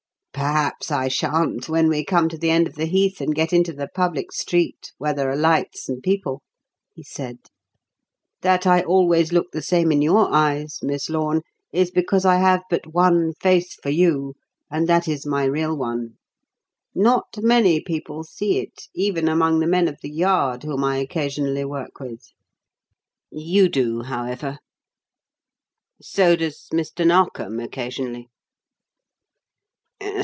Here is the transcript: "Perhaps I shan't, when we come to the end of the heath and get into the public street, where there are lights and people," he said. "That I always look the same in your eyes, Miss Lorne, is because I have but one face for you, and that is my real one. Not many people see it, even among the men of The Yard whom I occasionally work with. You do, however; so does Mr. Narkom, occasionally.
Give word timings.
"Perhaps 0.33 0.89
I 0.89 1.07
shan't, 1.07 1.69
when 1.69 1.87
we 1.87 2.03
come 2.03 2.27
to 2.29 2.37
the 2.37 2.49
end 2.49 2.65
of 2.65 2.73
the 2.73 2.87
heath 2.87 3.21
and 3.21 3.35
get 3.35 3.53
into 3.53 3.71
the 3.73 3.87
public 3.93 4.31
street, 4.31 4.91
where 4.97 5.13
there 5.13 5.29
are 5.29 5.35
lights 5.35 5.87
and 5.87 6.01
people," 6.01 6.41
he 6.95 7.03
said. 7.03 7.37
"That 8.41 8.65
I 8.65 8.81
always 8.81 9.31
look 9.31 9.51
the 9.51 9.61
same 9.61 9.91
in 9.91 10.01
your 10.01 10.31
eyes, 10.33 10.79
Miss 10.81 11.11
Lorne, 11.11 11.41
is 11.71 11.91
because 11.91 12.25
I 12.25 12.37
have 12.37 12.63
but 12.71 12.91
one 12.91 13.33
face 13.39 13.75
for 13.75 13.91
you, 13.91 14.33
and 14.71 14.89
that 14.89 15.07
is 15.07 15.27
my 15.27 15.43
real 15.43 15.77
one. 15.77 16.17
Not 16.95 17.37
many 17.39 17.79
people 17.79 18.23
see 18.23 18.57
it, 18.57 18.87
even 18.95 19.27
among 19.27 19.59
the 19.59 19.67
men 19.67 19.87
of 19.87 19.97
The 20.01 20.09
Yard 20.09 20.63
whom 20.63 20.83
I 20.83 20.97
occasionally 20.97 21.65
work 21.65 21.99
with. 21.99 22.25
You 23.29 23.69
do, 23.69 24.01
however; 24.01 24.57
so 26.01 26.35
does 26.35 26.67
Mr. 26.73 27.05
Narkom, 27.05 27.59
occasionally. 27.59 28.27